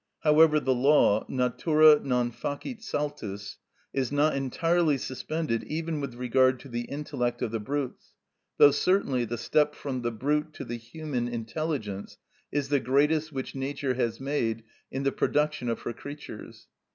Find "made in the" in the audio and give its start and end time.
14.19-15.11